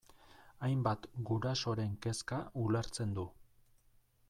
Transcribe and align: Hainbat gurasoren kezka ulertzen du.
Hainbat 0.67 1.03
gurasoren 1.27 1.93
kezka 2.07 2.41
ulertzen 2.65 3.15
du. 3.21 3.29